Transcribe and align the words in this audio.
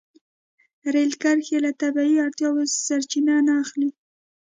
رېل 0.93 1.11
کرښې 1.21 1.57
له 1.65 1.71
طبیعي 1.81 2.17
اړتیاوو 2.25 2.63
سرچینه 2.85 3.35
نه 3.47 3.53
اخلي. 3.63 3.89